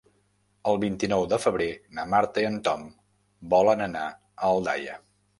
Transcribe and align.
El 0.69 0.77
vint-i-nou 0.83 1.25
de 1.33 1.37
febrer 1.41 1.67
na 1.99 2.05
Marta 2.13 2.43
i 2.43 2.47
en 2.49 2.57
Tom 2.67 2.87
volen 3.55 3.85
anar 3.89 4.07
a 4.07 4.49
Aldaia. 4.49 4.97